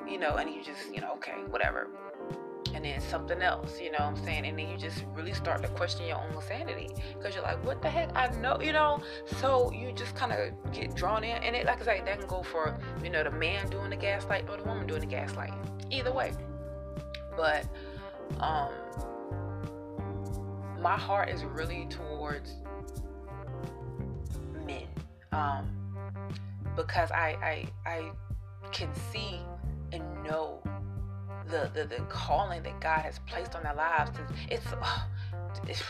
you 0.09 0.19
know, 0.19 0.37
and 0.37 0.54
you 0.54 0.62
just, 0.62 0.92
you 0.95 1.00
know, 1.00 1.14
okay, 1.14 1.35
whatever 1.49 1.88
and 2.81 2.87
then 2.87 3.01
something 3.03 3.43
else, 3.43 3.79
you 3.79 3.93
know 3.93 3.99
what 3.99 4.17
I'm 4.17 4.25
saying? 4.25 4.47
And 4.47 4.59
then 4.59 4.71
you 4.71 4.79
just 4.79 5.05
really 5.15 5.35
start 5.35 5.61
to 5.61 5.69
question 5.69 6.07
your 6.07 6.17
own 6.17 6.41
sanity 6.41 6.89
because 7.15 7.35
you're 7.35 7.45
like, 7.45 7.63
what 7.63 7.83
the 7.83 7.91
heck? 7.91 8.11
I 8.17 8.29
know, 8.41 8.59
you 8.59 8.73
know? 8.73 9.03
So 9.39 9.71
you 9.71 9.93
just 9.93 10.15
kind 10.15 10.33
of 10.33 10.73
get 10.73 10.95
drawn 10.95 11.23
in. 11.23 11.37
And 11.43 11.55
it, 11.55 11.67
like 11.67 11.83
I 11.83 11.85
say, 11.85 12.03
that 12.07 12.21
can 12.21 12.27
go 12.27 12.43
for, 12.43 12.79
you 13.05 13.11
know, 13.11 13.23
the 13.23 13.33
man 13.33 13.69
doing 13.69 13.91
the 13.91 13.97
gaslight 13.97 14.49
or 14.49 14.57
the 14.57 14.63
woman 14.63 14.87
doing 14.87 15.01
the 15.01 15.07
gaslight. 15.07 15.53
Either 15.91 16.11
way. 16.11 16.33
But, 17.37 17.67
um, 18.39 18.71
my 20.81 20.97
heart 20.97 21.29
is 21.29 21.45
really 21.45 21.87
towards 21.91 22.55
men. 24.65 24.89
Um, 25.33 25.69
because 26.77 27.11
I, 27.11 27.69
I, 27.85 27.91
I 27.91 28.11
can 28.73 28.89
see 29.13 29.41
and 29.93 30.03
know 30.25 30.60
the, 31.50 31.71
the, 31.75 31.85
the 31.85 32.02
calling 32.04 32.62
that 32.62 32.80
God 32.80 33.00
has 33.00 33.19
placed 33.21 33.54
on 33.54 33.62
their 33.62 33.75
lives. 33.75 34.11
It's, 34.50 34.66
it's, 35.66 35.83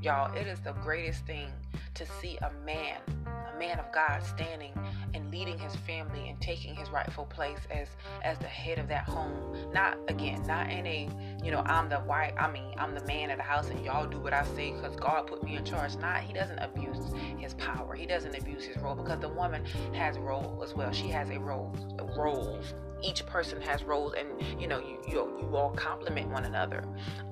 y'all, 0.00 0.32
it 0.34 0.46
is 0.46 0.60
the 0.60 0.72
greatest 0.72 1.26
thing 1.26 1.50
to 1.94 2.06
see 2.20 2.36
a 2.38 2.50
man, 2.64 3.00
a 3.26 3.58
man 3.58 3.78
of 3.78 3.90
God 3.92 4.22
standing 4.22 4.72
and 5.14 5.30
leading 5.30 5.58
his 5.58 5.76
family 5.76 6.28
and 6.28 6.40
taking 6.40 6.74
his 6.74 6.90
rightful 6.90 7.24
place 7.26 7.60
as 7.70 7.88
as 8.22 8.36
the 8.38 8.46
head 8.46 8.78
of 8.78 8.88
that 8.88 9.04
home. 9.04 9.56
Not 9.72 9.98
again, 10.08 10.42
not 10.46 10.70
in 10.70 10.86
a, 10.86 11.08
you 11.42 11.52
know, 11.52 11.60
I'm 11.66 11.88
the 11.88 11.98
white, 11.98 12.34
I 12.36 12.50
mean, 12.50 12.74
I'm 12.78 12.94
the 12.94 13.04
man 13.04 13.30
of 13.30 13.36
the 13.36 13.44
house 13.44 13.68
and 13.68 13.84
y'all 13.84 14.06
do 14.06 14.18
what 14.18 14.32
I 14.32 14.44
say 14.56 14.72
because 14.72 14.96
God 14.96 15.28
put 15.28 15.44
me 15.44 15.56
in 15.56 15.64
charge. 15.64 15.94
Not, 15.96 16.22
he 16.22 16.32
doesn't 16.32 16.58
abuse 16.58 17.12
his 17.38 17.54
power. 17.54 17.94
He 17.94 18.06
doesn't 18.06 18.36
abuse 18.36 18.64
his 18.64 18.76
role 18.78 18.96
because 18.96 19.20
the 19.20 19.28
woman 19.28 19.64
has 19.92 20.18
role 20.18 20.60
as 20.64 20.74
well. 20.74 20.90
She 20.90 21.08
has 21.08 21.30
a 21.30 21.38
role, 21.38 21.72
roles 22.16 22.74
each 23.04 23.24
person 23.26 23.60
has 23.60 23.82
roles 23.84 24.14
and 24.14 24.60
you 24.60 24.66
know 24.66 24.78
you 24.78 24.98
you, 25.06 25.14
you 25.40 25.56
all 25.56 25.70
complement 25.70 26.30
one 26.30 26.44
another 26.44 26.84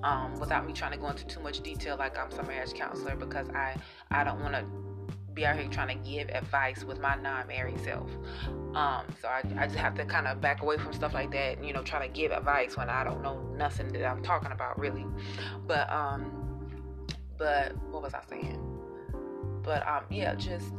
um, 0.02 0.38
without 0.38 0.66
me 0.66 0.72
trying 0.72 0.92
to 0.92 0.98
go 0.98 1.08
into 1.08 1.26
too 1.26 1.40
much 1.40 1.60
detail 1.60 1.96
like 1.96 2.18
i'm 2.18 2.30
some 2.30 2.46
marriage 2.46 2.74
counselor 2.74 3.16
because 3.16 3.48
i 3.50 3.74
i 4.10 4.22
don't 4.22 4.40
want 4.40 4.54
to 4.54 4.64
be 5.34 5.46
out 5.46 5.56
here 5.56 5.68
trying 5.68 5.88
to 5.88 6.10
give 6.10 6.28
advice 6.28 6.84
with 6.84 7.00
my 7.00 7.16
non-married 7.16 7.80
self. 7.80 8.10
Um, 8.74 9.04
so 9.20 9.28
I, 9.28 9.42
I 9.58 9.66
just 9.66 9.78
have 9.78 9.94
to 9.94 10.04
kind 10.04 10.26
of 10.26 10.40
back 10.40 10.62
away 10.62 10.78
from 10.78 10.92
stuff 10.92 11.14
like 11.14 11.30
that, 11.32 11.64
you 11.64 11.72
know, 11.72 11.82
try 11.82 12.06
to 12.06 12.12
give 12.12 12.32
advice 12.32 12.76
when 12.76 12.90
I 12.90 13.04
don't 13.04 13.22
know 13.22 13.40
nothing 13.56 13.92
that 13.92 14.04
I'm 14.04 14.22
talking 14.22 14.52
about 14.52 14.78
really. 14.78 15.06
But 15.66 15.90
um, 15.90 17.08
but 17.38 17.76
what 17.90 18.02
was 18.02 18.14
I 18.14 18.20
saying? 18.28 18.60
But 19.62 19.86
um, 19.86 20.04
yeah, 20.10 20.34
just. 20.34 20.72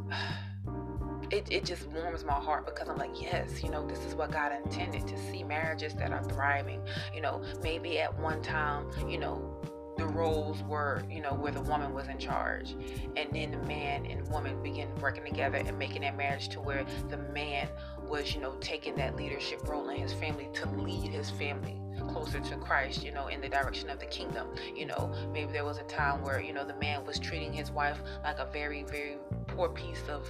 It, 1.33 1.47
it 1.49 1.65
just 1.65 1.87
warms 1.87 2.23
my 2.23 2.33
heart 2.33 2.67
because 2.67 2.87
I'm 2.87 2.97
like, 2.97 3.19
yes, 3.19 3.63
you 3.63 3.71
know, 3.71 3.87
this 3.87 3.97
is 4.05 4.13
what 4.13 4.31
God 4.31 4.51
intended 4.51 5.07
to 5.07 5.17
see 5.17 5.43
marriages 5.43 5.95
that 5.95 6.11
are 6.11 6.23
thriving. 6.25 6.79
You 7.11 7.21
know, 7.21 7.41
maybe 7.63 7.99
at 7.99 8.15
one 8.19 8.43
time, 8.43 8.85
you 9.09 9.17
know, 9.17 9.59
the 9.97 10.05
roles 10.05 10.61
were, 10.61 11.01
you 11.09 11.21
know, 11.21 11.33
where 11.33 11.51
the 11.51 11.63
woman 11.63 11.91
was 11.91 12.07
in 12.07 12.19
charge. 12.19 12.75
And 13.17 13.31
then 13.31 13.49
the 13.49 13.57
man 13.65 14.05
and 14.05 14.27
woman 14.27 14.61
began 14.61 14.93
working 14.97 15.25
together 15.25 15.57
and 15.57 15.75
making 15.79 16.03
that 16.03 16.15
marriage 16.15 16.49
to 16.49 16.61
where 16.61 16.85
the 17.09 17.17
man 17.17 17.67
was, 18.07 18.35
you 18.35 18.39
know, 18.39 18.53
taking 18.59 18.93
that 18.97 19.15
leadership 19.15 19.67
role 19.67 19.89
in 19.89 19.97
his 19.97 20.13
family 20.13 20.49
to 20.53 20.69
lead 20.69 21.09
his 21.09 21.31
family 21.31 21.81
closer 22.09 22.41
to 22.41 22.57
Christ, 22.57 23.03
you 23.03 23.11
know, 23.11 23.25
in 23.25 23.41
the 23.41 23.49
direction 23.49 23.89
of 23.89 23.99
the 23.99 24.05
kingdom. 24.05 24.49
You 24.75 24.85
know, 24.85 25.11
maybe 25.33 25.51
there 25.51 25.65
was 25.65 25.79
a 25.79 25.83
time 25.85 26.21
where, 26.21 26.39
you 26.39 26.53
know, 26.53 26.63
the 26.63 26.75
man 26.75 27.03
was 27.05 27.17
treating 27.17 27.51
his 27.51 27.71
wife 27.71 27.99
like 28.23 28.37
a 28.37 28.45
very, 28.45 28.83
very 28.83 29.17
poor 29.47 29.69
piece 29.69 30.03
of 30.09 30.29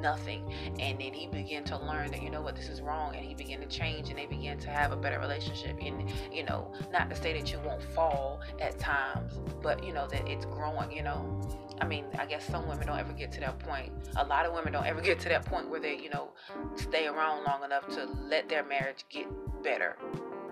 nothing. 0.00 0.52
And 0.78 1.00
then 1.00 1.12
he 1.12 1.26
began 1.26 1.64
to 1.64 1.78
learn 1.78 2.10
that, 2.10 2.22
you 2.22 2.30
know 2.30 2.42
what, 2.42 2.56
this 2.56 2.68
is 2.68 2.80
wrong. 2.80 3.14
And 3.14 3.24
he 3.24 3.34
began 3.34 3.60
to 3.60 3.66
change 3.66 4.10
and 4.10 4.18
they 4.18 4.26
began 4.26 4.58
to 4.58 4.70
have 4.70 4.92
a 4.92 4.96
better 4.96 5.18
relationship. 5.18 5.76
And, 5.80 6.10
you 6.32 6.44
know, 6.44 6.72
not 6.92 7.10
to 7.10 7.16
say 7.16 7.38
that 7.38 7.52
you 7.52 7.58
won't 7.64 7.82
fall 7.82 8.40
at 8.60 8.78
times, 8.78 9.40
but, 9.62 9.84
you 9.84 9.92
know, 9.92 10.06
that 10.08 10.26
it's 10.28 10.44
growing, 10.46 10.92
you 10.92 11.02
know. 11.02 11.40
I 11.80 11.86
mean, 11.86 12.04
I 12.18 12.26
guess 12.26 12.44
some 12.44 12.68
women 12.68 12.86
don't 12.86 12.98
ever 12.98 13.12
get 13.12 13.32
to 13.32 13.40
that 13.40 13.58
point. 13.58 13.92
A 14.16 14.24
lot 14.24 14.44
of 14.44 14.52
women 14.52 14.72
don't 14.72 14.86
ever 14.86 15.00
get 15.00 15.18
to 15.20 15.28
that 15.30 15.46
point 15.46 15.68
where 15.70 15.80
they, 15.80 15.96
you 15.96 16.10
know, 16.10 16.30
stay 16.74 17.06
around 17.06 17.44
long 17.44 17.64
enough 17.64 17.88
to 17.88 18.04
let 18.28 18.48
their 18.48 18.64
marriage 18.64 19.06
get 19.08 19.26
better. 19.62 19.96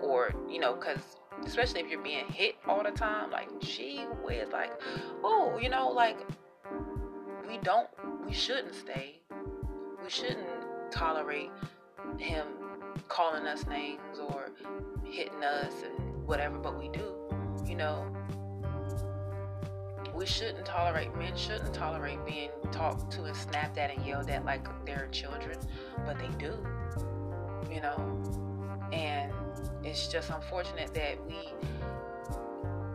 Or, 0.01 0.33
you 0.49 0.59
know, 0.59 0.73
because 0.73 1.17
especially 1.45 1.81
if 1.81 1.89
you're 1.89 2.01
being 2.01 2.25
hit 2.27 2.55
all 2.67 2.83
the 2.83 2.91
time, 2.91 3.31
like, 3.31 3.47
gee 3.59 3.99
whiz, 4.23 4.49
like, 4.51 4.71
oh, 5.23 5.59
you 5.61 5.69
know, 5.69 5.89
like, 5.89 6.17
we 7.47 7.57
don't, 7.59 7.89
we 8.25 8.33
shouldn't 8.33 8.73
stay 8.73 9.18
we 10.09 10.13
shouldn't 10.13 10.47
tolerate 10.89 11.51
him 12.17 12.47
calling 13.09 13.45
us 13.45 13.67
names 13.67 14.17
or 14.19 14.49
hitting 15.05 15.43
us 15.43 15.71
and 15.83 16.25
whatever, 16.25 16.57
but 16.57 16.79
we 16.79 16.89
do, 16.89 17.13
you 17.67 17.75
know. 17.75 18.07
We 20.15 20.25
shouldn't 20.25 20.65
tolerate, 20.65 21.15
men 21.15 21.37
shouldn't 21.37 21.75
tolerate 21.75 22.25
being 22.25 22.49
talked 22.71 23.11
to 23.13 23.25
and 23.25 23.35
snapped 23.35 23.77
at 23.77 23.95
and 23.95 24.03
yelled 24.03 24.31
at 24.31 24.43
like 24.45 24.65
they're 24.83 25.07
children, 25.11 25.59
but 26.07 26.17
they 26.17 26.29
do, 26.39 26.57
you 27.71 27.79
know. 27.79 28.89
And 28.91 29.31
it's 29.83 30.07
just 30.07 30.31
unfortunate 30.31 30.91
that 30.95 31.23
we 31.27 31.53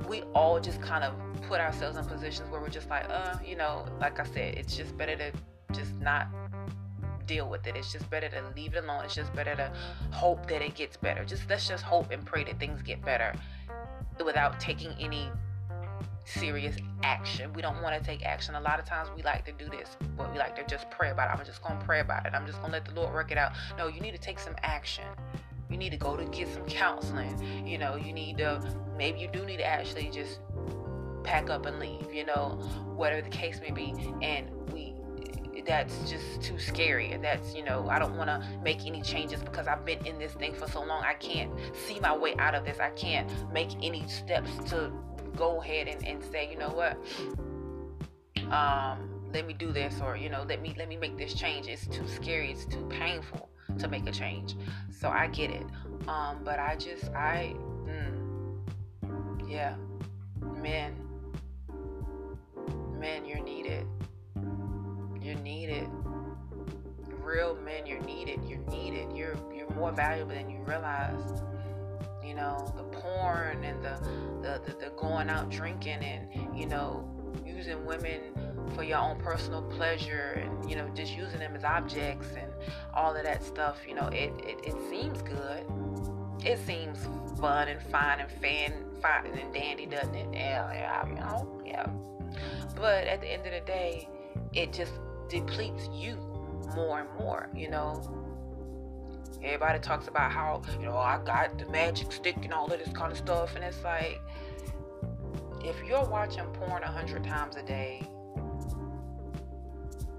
we 0.09 0.23
all 0.35 0.59
just 0.59 0.83
kind 0.83 1.04
of 1.04 1.14
put 1.42 1.61
ourselves 1.61 1.97
in 1.97 2.04
positions 2.06 2.50
where 2.50 2.61
we're 2.61 2.68
just 2.68 2.90
like, 2.90 3.09
uh, 3.09 3.37
you 3.47 3.54
know, 3.54 3.87
like 4.00 4.18
I 4.18 4.25
said, 4.25 4.56
it's 4.56 4.76
just 4.76 4.97
better 4.97 5.14
to 5.16 5.33
just 5.73 5.94
not 6.00 6.28
deal 7.26 7.49
with 7.49 7.66
it. 7.66 7.76
It's 7.76 7.93
just 7.93 8.09
better 8.11 8.28
to 8.28 8.43
leave 8.57 8.75
it 8.75 8.85
alone. 8.85 9.04
It's 9.04 9.14
just 9.14 9.33
better 9.35 9.54
to 9.57 9.73
hope 10.11 10.47
that 10.49 10.62
it 10.62 10.75
gets 10.75 10.97
better. 10.97 11.25
Just 11.25 11.49
let's 11.49 11.69
just 11.69 11.85
hope 11.85 12.11
and 12.11 12.25
pray 12.25 12.45
that 12.45 12.59
things 12.59 12.83
get 12.83 13.04
better 13.04 13.35
without 14.25 14.61
taking 14.61 14.93
any 15.00 15.31
serious 16.25 16.76
action. 17.02 17.52
We 17.52 17.62
don't 17.62 17.83
want 17.83 17.99
to 17.99 18.04
take 18.04 18.25
action. 18.25 18.54
A 18.54 18.61
lot 18.61 18.78
of 18.78 18.87
times 18.87 19.09
we 19.14 19.23
like 19.23 19.45
to 19.45 19.52
do 19.52 19.69
this, 19.69 19.97
but 20.16 20.33
we 20.33 20.38
like 20.38 20.57
to 20.57 20.64
just 20.66 20.90
pray 20.90 21.11
about 21.11 21.31
it. 21.31 21.38
I'm 21.38 21.45
just 21.45 21.62
going 21.62 21.78
to 21.78 21.85
pray 21.85 22.00
about 22.00 22.26
it. 22.26 22.33
I'm 22.35 22.47
just 22.47 22.59
going 22.61 22.73
to 22.73 22.78
let 22.78 22.85
the 22.87 22.95
Lord 22.95 23.12
work 23.12 23.31
it 23.31 23.38
out. 23.38 23.52
No, 23.76 23.88
you 23.88 24.00
need 24.00 24.12
to 24.12 24.21
take 24.21 24.38
some 24.38 24.54
action. 24.62 25.04
You 25.71 25.76
need 25.76 25.90
to 25.90 25.97
go 25.97 26.16
to 26.16 26.25
get 26.26 26.49
some 26.49 26.64
counseling. 26.66 27.66
You 27.66 27.78
know, 27.78 27.97
you 27.97 28.12
need 28.12 28.38
to, 28.38 28.62
maybe 28.97 29.19
you 29.19 29.28
do 29.28 29.45
need 29.45 29.59
to 29.59 29.66
actually 29.66 30.09
just 30.11 30.40
pack 31.25 31.50
up 31.50 31.66
and 31.66 31.78
leave, 31.78 32.12
you 32.12 32.25
know, 32.25 32.50
whatever 32.95 33.23
the 33.23 33.31
case 33.31 33.61
may 33.61 33.71
be. 33.71 33.95
And 34.23 34.49
we 34.73 34.93
that's 35.64 36.11
just 36.11 36.42
too 36.42 36.59
scary 36.59 37.12
and 37.12 37.25
that's 37.25 37.54
you 37.54 37.64
know 37.64 37.88
i 37.88 37.99
don't 37.99 38.16
want 38.16 38.28
to 38.28 38.47
make 38.62 38.85
any 38.87 39.00
changes 39.00 39.40
because 39.40 39.66
i've 39.66 39.85
been 39.85 40.04
in 40.06 40.18
this 40.18 40.33
thing 40.33 40.52
for 40.54 40.68
so 40.68 40.83
long 40.85 41.02
i 41.04 41.14
can't 41.14 41.50
see 41.87 41.99
my 42.00 42.14
way 42.14 42.35
out 42.37 42.54
of 42.54 42.64
this 42.64 42.78
i 42.80 42.90
can't 42.90 43.30
make 43.52 43.71
any 43.83 44.06
steps 44.06 44.50
to 44.68 44.92
go 45.37 45.61
ahead 45.61 45.88
and, 45.88 46.04
and 46.06 46.23
say 46.25 46.50
you 46.50 46.59
know 46.59 46.71
what? 46.71 46.97
Um 48.52 49.11
let 49.33 49.47
me 49.47 49.52
do 49.52 49.73
this 49.73 50.00
or 50.00 50.16
you 50.16 50.28
know 50.28 50.44
let 50.49 50.62
me 50.62 50.75
let 50.78 50.88
me 50.88 50.97
make 50.97 51.18
this 51.18 51.35
change. 51.35 51.66
It's 51.66 51.87
too 51.87 52.06
scary 52.06 52.52
it's 52.52 52.64
too 52.64 52.87
painful 52.88 53.49
to 53.78 53.88
make 53.88 54.06
a 54.06 54.12
change. 54.12 54.56
So 54.90 55.09
i 55.09 55.26
get 55.28 55.50
it. 55.50 55.66
Um 56.09 56.38
but 56.44 56.59
i 56.59 56.76
just 56.76 57.06
i 57.14 57.54
mm, 57.87 59.49
yeah. 59.49 59.75
Men 60.62 60.94
men 62.99 63.25
you're 63.25 63.42
needed 63.42 63.87
you're 65.25 65.35
needed. 65.37 65.88
Real 67.23 67.57
men, 67.64 67.87
you're 67.87 68.02
needed. 68.02 68.40
You're 68.47 68.59
needed. 68.71 69.16
You're 69.16 69.37
you're 69.54 69.71
more 69.71 69.90
valuable 69.90 70.35
than 70.35 70.50
you 70.50 70.59
realize. 70.59 71.43
You 72.23 72.35
know, 72.35 72.73
the 72.76 72.83
porn 72.83 73.64
and 73.64 73.83
the 73.83 73.99
the, 74.43 74.61
the, 74.66 74.76
the 74.85 74.90
going 74.97 75.31
out 75.31 75.50
drinking 75.50 76.04
and, 76.04 76.59
you 76.59 76.66
know, 76.66 77.09
using 77.47 77.85
women 77.87 78.21
for 78.75 78.83
your 78.83 78.99
own 78.99 79.19
personal 79.19 79.62
pleasure 79.62 80.43
and 80.43 80.69
you 80.71 80.75
know 80.75 80.88
just 80.95 81.14
using 81.14 81.38
them 81.38 81.54
as 81.54 81.64
objects 81.64 82.28
and 82.37 82.50
all 82.95 83.14
of 83.14 83.23
that 83.23 83.45
stuff 83.45 83.81
you 83.87 83.95
know 83.95 84.07
it, 84.07 84.33
it, 84.38 84.59
it 84.64 84.75
seems 84.88 85.21
good 85.23 85.64
it 86.43 86.59
seems 86.66 87.07
fun 87.38 87.69
and 87.69 87.81
fine 87.83 88.21
and 88.21 88.31
fan 88.40 88.73
fine 89.02 89.26
and 89.26 89.52
dandy 89.52 89.85
doesn't 89.85 90.14
it 90.14 90.28
yeah, 90.33 90.73
yeah 90.73 91.07
you 91.07 91.14
know 91.14 91.62
yeah 91.64 91.87
but 92.75 93.04
at 93.07 93.21
the 93.21 93.28
end 93.28 93.45
of 93.47 93.52
the 93.52 93.61
day 93.61 94.09
it 94.54 94.73
just 94.73 94.93
depletes 95.28 95.88
you 95.93 96.16
more 96.75 97.00
and 97.00 97.09
more, 97.19 97.49
you 97.54 97.71
know. 97.71 98.02
Everybody 99.43 99.78
talks 99.78 100.09
about 100.09 100.33
how, 100.33 100.62
you 100.78 100.87
know, 100.87 100.97
I 100.97 101.19
got 101.23 101.59
the 101.59 101.66
magic 101.66 102.12
stick 102.12 102.37
and 102.43 102.52
all 102.52 102.73
of 102.73 102.78
this 102.78 102.93
kind 102.95 103.12
of 103.12 103.19
stuff, 103.19 103.54
and 103.57 103.64
it's 103.64 103.83
like, 103.83 104.21
if 105.62 105.76
you're 105.87 106.04
watching 106.04 106.45
porn 106.54 106.83
a 106.83 106.87
hundred 106.87 107.25
times 107.25 107.57
a 107.57 107.62
day, 107.62 108.02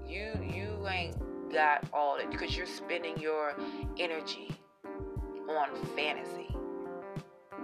you 0.06 0.32
you 0.42 0.86
ain't 0.88 1.16
got 1.52 1.84
all 1.92 2.16
it 2.16 2.30
because 2.30 2.56
you're 2.56 2.66
spending 2.66 3.18
your 3.18 3.54
energy 3.98 4.50
on 5.48 5.68
fantasy. 5.96 6.54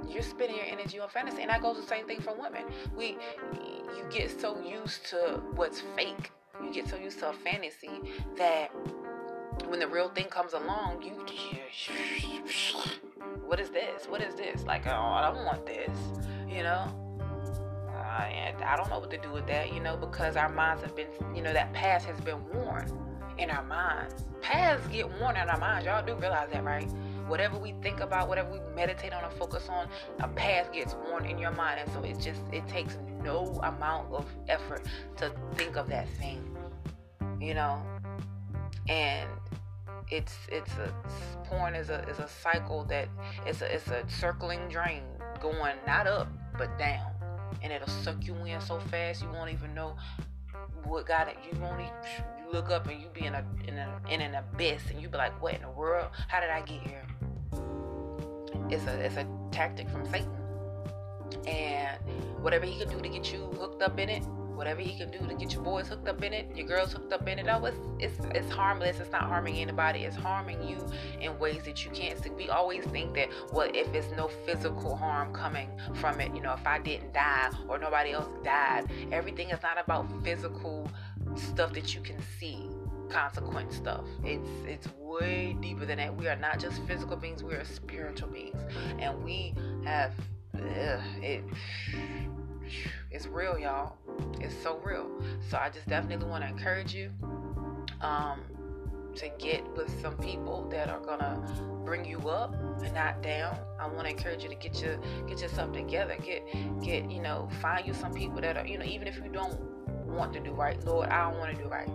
You're 0.09 0.23
spending 0.23 0.57
your 0.57 0.67
energy 0.67 0.99
on 0.99 1.09
fantasy, 1.09 1.43
and 1.43 1.51
that 1.51 1.63
goes 1.63 1.77
the 1.77 1.87
same 1.87 2.07
thing 2.07 2.21
for 2.21 2.35
women. 2.35 2.65
We 2.97 3.17
you 3.53 4.05
get 4.11 4.41
so 4.41 4.61
used 4.61 5.07
to 5.07 5.41
what's 5.55 5.81
fake 5.97 6.31
you 6.63 6.73
get 6.73 6.89
so 6.89 6.97
used 6.97 7.19
to 7.21 7.31
a 7.31 7.33
fantasy 7.33 7.91
that 8.37 8.71
when 9.69 9.81
the 9.81 9.87
real 9.87 10.09
thing 10.09 10.27
comes 10.27 10.53
along, 10.53 11.03
you 11.03 11.13
what 13.47 13.61
is 13.61 13.71
this? 13.71 14.07
What 14.09 14.23
is 14.23 14.35
this? 14.35 14.65
Like, 14.65 14.87
oh, 14.87 14.91
I 14.91 15.33
don't 15.33 15.45
want 15.45 15.67
this, 15.67 15.91
you 16.49 16.63
know. 16.63 16.99
And 18.21 18.63
I 18.63 18.77
don't 18.77 18.91
know 18.91 18.99
what 18.99 19.11
to 19.11 19.19
do 19.19 19.31
with 19.31 19.47
that, 19.47 19.73
you 19.73 19.81
know, 19.81 19.97
because 19.97 20.37
our 20.37 20.51
minds 20.51 20.83
have 20.83 20.95
been, 20.95 21.09
you 21.35 21.43
know, 21.43 21.53
that 21.53 21.73
past 21.73 22.05
has 22.07 22.21
been 22.21 22.45
worn 22.53 22.87
in 23.39 23.51
our 23.51 23.65
minds. 23.65 24.25
Paths 24.43 24.87
get 24.89 25.09
worn 25.21 25.37
in 25.37 25.49
our 25.49 25.59
minds. 25.59 25.87
Y'all 25.87 26.05
do 26.05 26.15
realize 26.15 26.51
that, 26.53 26.63
right? 26.63 26.91
Whatever 27.27 27.59
we 27.59 27.73
think 27.83 28.01
about, 28.01 28.29
whatever 28.29 28.53
we 28.53 28.61
meditate 28.75 29.13
on 29.15 29.25
or 29.25 29.31
focus 29.31 29.69
on, 29.71 29.89
a 30.21 30.29
path 30.29 30.73
gets 30.73 30.95
worn 31.07 31.25
in 31.25 31.39
your 31.39 31.53
mind. 31.53 31.81
And 31.81 31.93
so 31.93 32.03
it 32.03 32.19
just, 32.19 32.43
it 32.53 32.67
takes 32.69 32.99
no 33.23 33.59
amount 33.63 34.13
of 34.13 34.27
effort 34.49 34.87
to 35.17 35.33
think 35.57 35.77
of 35.77 35.89
that 35.89 36.09
thing 36.19 36.52
you 37.43 37.55
know? 37.55 37.83
And 38.89 39.29
it's 40.11 40.37
it's 40.49 40.73
a 40.75 40.93
porn 41.45 41.75
is 41.75 41.91
a 41.91 42.07
is 42.09 42.19
a 42.19 42.29
cycle 42.29 42.85
that 42.85 43.09
it's 43.47 43.63
a 43.63 43.75
it's 43.75 43.89
a 43.89 44.05
circling 44.09 44.69
drain 44.69 45.03
going 45.41 45.77
not 45.87 46.07
up 46.07 46.29
but 46.57 46.79
down. 46.79 47.11
And 47.63 47.73
it'll 47.73 47.89
suck 47.89 48.25
you 48.27 48.35
in 48.45 48.61
so 48.61 48.79
fast 48.79 49.23
you 49.23 49.29
won't 49.31 49.53
even 49.53 49.75
know 49.75 49.97
what 50.85 51.07
got 51.07 51.29
it. 51.29 51.37
You 51.51 51.59
won't 51.61 51.81
even, 51.81 51.93
you 52.39 52.53
look 52.53 52.71
up 52.71 52.89
and 52.89 53.01
you 53.01 53.09
be 53.09 53.27
in 53.27 53.35
a 53.35 53.45
in, 53.67 53.79
a, 53.79 54.01
in 54.11 54.21
an 54.21 54.35
abyss 54.35 54.83
and 54.91 55.01
you 55.01 55.09
be 55.09 55.17
like 55.19 55.41
what 55.43 55.55
in 55.55 55.63
the 55.63 55.71
world? 55.71 56.09
How 56.29 56.41
did 56.41 56.51
i 56.51 56.61
get 56.61 56.81
here? 56.87 57.07
It's 58.71 58.85
a 58.87 58.99
it's 59.05 59.17
a 59.17 59.27
tactic 59.51 59.89
from 59.89 60.05
satan. 60.11 60.31
And 61.47 61.99
whatever 62.43 62.67
he 62.67 62.79
can 62.79 62.89
do 62.89 63.01
to 63.01 63.09
get 63.09 63.33
you 63.33 63.51
hooked 63.59 63.83
up 63.83 63.99
in 63.99 64.09
it 64.09 64.25
whatever 64.55 64.81
he 64.81 64.97
can 64.97 65.11
do 65.11 65.19
to 65.27 65.35
get 65.35 65.53
your 65.53 65.63
boys 65.63 65.89
hooked 65.89 66.09
up 66.09 66.23
in 66.23 66.33
it, 66.33 66.55
your 66.55 66.67
girls 66.67 66.93
hooked 66.93 67.13
up 67.13 67.27
in 67.29 67.39
it. 67.39 67.47
Oh, 67.49 67.65
it's 67.65 67.79
it's 67.99 68.27
it's 68.35 68.51
harmless. 68.51 69.01
It's 69.01 69.13
not 69.13 69.25
harming 69.25 69.57
anybody. 69.57 70.01
It's 70.01 70.17
harming 70.17 70.63
you 70.67 70.79
in 71.21 71.39
ways 71.39 71.63
that 71.65 71.85
you 71.85 71.91
can't 71.91 72.23
see. 72.23 72.31
We 72.31 72.49
always 72.49 72.85
think 72.87 73.15
that 73.15 73.29
well, 73.53 73.71
if 73.73 73.93
it's 73.95 74.11
no 74.17 74.29
physical 74.29 74.97
harm 74.97 75.33
coming 75.33 75.69
from 75.95 76.21
it, 76.21 76.35
you 76.35 76.43
know, 76.43 76.53
if 76.53 76.67
I 76.67 76.79
didn't 76.79 77.13
die 77.13 77.51
or 77.69 77.79
nobody 77.79 78.13
else 78.13 78.29
died, 78.45 78.91
everything 79.11 79.51
is 79.51 79.63
not 79.63 79.79
about 79.79 80.07
physical 80.23 80.89
stuff 81.35 81.73
that 81.73 81.95
you 81.95 82.01
can 82.01 82.21
see 82.39 82.69
consequence 83.09 83.77
stuff. 83.77 84.05
It's 84.25 84.49
it's 84.67 84.89
way 84.99 85.57
deeper 85.61 85.85
than 85.85 85.99
that. 85.99 86.17
We 86.17 86.29
are 86.29 86.37
not 86.37 86.59
just 86.59 86.83
physical 86.83 87.17
beings, 87.17 87.43
we 87.43 87.55
are 87.55 87.65
spiritual 87.65 88.29
beings. 88.29 88.61
And 88.99 89.23
we 89.23 89.55
have 89.85 90.13
ugh, 90.55 91.01
it 91.21 91.45
it's 93.11 93.27
real, 93.27 93.59
y'all. 93.59 93.97
It's 94.41 94.55
so 94.63 94.79
real. 94.85 95.11
So 95.49 95.59
I 95.59 95.71
just 95.71 95.89
definitely 95.89 96.27
want 96.27 96.45
to 96.45 96.49
encourage 96.49 96.95
you 96.95 97.11
um, 98.01 98.41
to 99.17 99.29
get 99.39 99.65
with 99.77 99.91
some 100.01 100.17
people 100.17 100.69
that 100.71 100.89
are 100.89 101.01
gonna 101.01 101.41
bring 101.85 102.05
you 102.05 102.19
up 102.29 102.55
and 102.83 102.95
not 102.95 103.23
down. 103.23 103.59
I 103.79 103.87
want 103.87 104.05
to 104.05 104.11
encourage 104.11 104.43
you 104.43 104.49
to 104.49 104.55
get 104.55 104.81
your 104.81 104.99
get 105.27 105.41
yourself 105.41 105.73
together. 105.73 106.17
Get 106.25 106.47
get 106.83 107.11
you 107.11 107.21
know 107.21 107.49
find 107.61 107.87
you 107.87 107.95
some 107.95 108.13
people 108.13 108.41
that 108.41 108.57
are 108.57 108.67
you 108.67 108.79
know 108.79 108.85
even 108.85 109.07
if 109.07 109.17
you 109.17 109.31
don't 109.31 109.61
want 110.07 110.33
to 110.35 110.41
do 110.41 110.53
right, 110.53 110.83
Lord, 110.85 111.09
I 111.09 111.31
don't 111.31 111.39
want 111.39 111.57
to 111.57 111.63
do 111.63 111.69
right. 111.69 111.89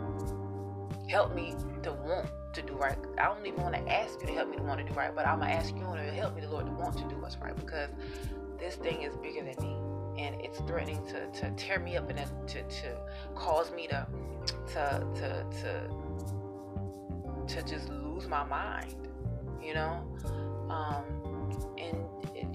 Help 1.10 1.34
me 1.36 1.55
to 1.84 1.93
want 1.93 2.27
to 2.53 2.62
do 2.62 2.74
right. 2.74 2.98
I 3.17 3.25
don't 3.25 3.46
even 3.46 3.62
want 3.62 3.75
to 3.75 3.91
ask 3.91 4.19
you 4.22 4.27
to 4.27 4.34
help 4.34 4.50
me 4.50 4.57
to 4.57 4.63
want 4.63 4.79
to 4.79 4.86
do 4.86 4.93
right, 4.93 5.15
but 5.15 5.25
I'm 5.27 5.39
gonna 5.39 5.51
ask 5.51 5.74
you 5.75 5.81
to 5.81 6.12
help 6.12 6.36
me, 6.36 6.41
the 6.41 6.50
Lord, 6.50 6.65
to 6.65 6.72
want 6.74 6.98
to 6.98 7.03
do 7.07 7.17
what's 7.17 7.38
right 7.38 7.55
because 7.55 7.89
this 8.60 8.75
thing 8.75 9.03
is 9.03 9.15
bigger 9.17 9.43
than 9.43 9.55
me 9.65 9.77
and 10.17 10.36
it's 10.41 10.59
threatening 10.59 11.05
to, 11.07 11.27
to 11.39 11.51
tear 11.51 11.79
me 11.79 11.97
up 11.97 12.09
and 12.09 12.19
to, 12.47 12.63
to 12.63 12.97
cause 13.36 13.71
me 13.71 13.88
to 13.88 14.07
to 14.67 15.05
to 15.15 15.45
to 15.62 15.89
to 17.47 17.62
just 17.63 17.89
lose 17.89 18.27
my 18.27 18.43
mind 18.43 18.95
you 19.67 19.74
know? 19.74 20.03
Um, 20.69 21.03
and, 21.77 21.95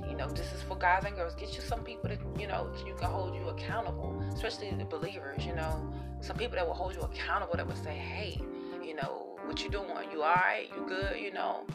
you 0.09 0.19
know 0.19 0.29
this 0.29 0.53
is 0.53 0.63
for 0.63 0.77
guys 0.77 1.05
and 1.07 1.17
girls. 1.17 1.35
Get 1.35 1.55
you 1.55 1.63
some 1.63 1.81
people 1.81 2.11
that 2.11 2.19
you 2.39 2.47
know 2.47 2.71
you 2.87 2.95
can 2.95 3.11
hold 3.11 3.35
you 3.35 3.49
accountable 3.49 4.23
especially 4.35 4.71
the 4.71 4.85
believers 4.85 5.45
you 5.47 5.55
know? 5.55 5.93
Some 6.21 6.37
people 6.37 6.57
that 6.57 6.67
will 6.67 6.75
hold 6.75 6.95
you 6.95 7.01
accountable 7.01 7.57
that 7.57 7.67
would 7.67 7.83
say 7.83 7.95
hey 7.95 8.41
you 8.85 8.95
know 8.95 9.39
what 9.47 9.63
you 9.63 9.71
doing? 9.71 9.89
You 10.13 10.23
all 10.23 10.35
right? 10.35 10.69
You 10.75 10.85
good? 10.87 11.19
You 11.19 11.33
know? 11.33 11.67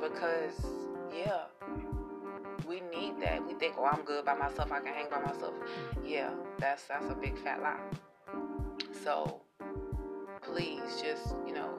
Because 0.00 0.64
yeah 1.12 1.42
we 2.72 2.80
need 2.96 3.20
that. 3.20 3.46
We 3.46 3.52
think, 3.54 3.74
oh, 3.78 3.84
I'm 3.84 4.02
good 4.02 4.24
by 4.24 4.34
myself. 4.34 4.72
I 4.72 4.80
can 4.80 4.94
hang 4.94 5.10
by 5.10 5.20
myself. 5.20 5.54
Yeah, 6.04 6.30
that's 6.58 6.84
that's 6.84 7.06
a 7.10 7.14
big 7.14 7.36
fat 7.38 7.60
lie. 7.60 7.80
So 9.04 9.42
please, 10.40 10.80
just 11.02 11.34
you 11.46 11.52
know, 11.52 11.78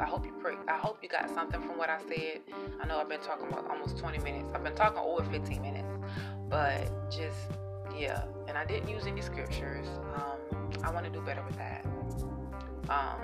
I 0.00 0.04
hope 0.04 0.24
you 0.24 0.32
pray. 0.40 0.54
I 0.68 0.78
hope 0.78 0.98
you 1.02 1.08
got 1.08 1.28
something 1.30 1.60
from 1.60 1.76
what 1.76 1.90
I 1.90 1.98
said. 2.08 2.42
I 2.80 2.86
know 2.86 2.98
I've 2.98 3.08
been 3.08 3.20
talking 3.20 3.48
about 3.48 3.68
almost 3.68 3.98
20 3.98 4.18
minutes. 4.18 4.52
I've 4.54 4.62
been 4.62 4.76
talking 4.76 5.00
over 5.00 5.24
15 5.24 5.60
minutes, 5.60 5.88
but 6.48 7.10
just 7.10 7.36
yeah. 7.98 8.22
And 8.46 8.56
I 8.56 8.64
didn't 8.64 8.88
use 8.88 9.06
any 9.06 9.22
scriptures. 9.22 9.86
Um, 10.14 10.70
I 10.84 10.92
want 10.92 11.06
to 11.06 11.10
do 11.10 11.20
better 11.22 11.42
with 11.44 11.56
that. 11.56 11.84
Um, 12.88 13.20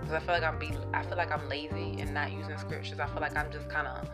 because 0.00 0.14
I 0.14 0.20
feel 0.20 0.34
like 0.34 0.44
I'm 0.44 0.58
be 0.58 0.70
I 0.94 1.02
feel 1.02 1.16
like 1.16 1.32
I'm 1.32 1.46
lazy 1.48 1.96
and 1.98 2.14
not 2.14 2.32
using 2.32 2.56
scriptures. 2.56 3.00
I 3.00 3.06
feel 3.06 3.20
like 3.20 3.36
I'm 3.36 3.50
just 3.50 3.68
kind 3.68 3.86
of 3.86 4.08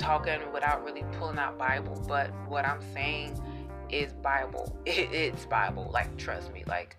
talking 0.00 0.40
without 0.52 0.84
really 0.84 1.04
pulling 1.18 1.38
out 1.38 1.58
Bible, 1.58 2.02
but 2.08 2.30
what 2.48 2.64
I'm 2.64 2.80
saying 2.92 3.40
is 3.90 4.12
Bible. 4.14 4.76
It, 4.86 5.12
it's 5.12 5.44
Bible. 5.46 5.90
Like, 5.92 6.16
trust 6.16 6.52
me. 6.52 6.64
Like, 6.66 6.96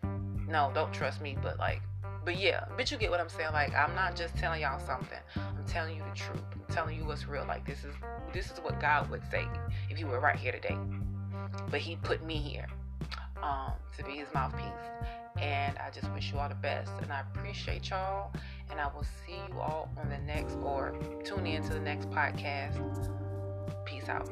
no, 0.48 0.72
don't 0.74 0.94
trust 0.94 1.20
me, 1.20 1.36
but 1.42 1.58
like, 1.60 1.82
but 2.24 2.38
yeah, 2.38 2.66
but 2.78 2.92
you 2.92 2.98
get 2.98 3.10
what 3.10 3.20
I'm 3.20 3.30
saying. 3.30 3.52
Like, 3.54 3.74
I'm 3.74 3.96
not 3.96 4.16
just 4.16 4.36
telling 4.38 4.62
y'all 4.62 4.80
something. 4.80 5.18
I'm 5.36 5.66
telling 5.68 5.98
you 5.98 6.04
the 6.04 6.16
truth. 6.16 6.44
I'm 6.54 6.74
telling 6.74 6.98
you 6.98 7.04
what's 7.06 7.28
real. 7.28 7.46
Like, 7.48 7.66
this 7.66 7.80
is 7.80 7.96
this 8.34 8.52
is 8.52 8.60
what 8.60 8.80
God 8.80 9.10
would 9.10 9.24
say 9.32 9.48
if 9.90 9.98
He 9.98 10.04
were 10.04 10.20
right 10.20 10.36
here 10.36 10.52
today. 10.52 10.78
But 11.70 11.80
He 11.80 11.96
put 11.96 12.24
me 12.24 12.36
here 12.36 12.68
um, 13.42 13.74
to 13.98 14.04
be 14.04 14.12
His 14.12 14.28
mouthpiece. 14.34 14.66
And 15.40 15.78
I 15.80 15.90
just 15.90 16.12
wish 16.14 16.32
you 16.32 16.40
all 16.40 16.50
the 16.50 16.56
best. 16.56 16.92
And 17.02 17.12
I 17.12 17.22
appreciate 17.22 17.90
y'all. 17.90 18.32
And 18.72 18.80
I 18.80 18.88
will 18.94 19.04
see 19.04 19.34
you 19.34 19.60
all 19.60 19.90
on 19.98 20.10
the 20.10 20.18
next 20.20 20.58
or 20.64 20.96
tune 21.24 21.46
in 21.46 21.64
to 21.64 21.74
the 21.74 21.80
next 21.80 22.10
podcast. 22.10 23.10
Peace 23.86 24.10
out. 24.10 24.30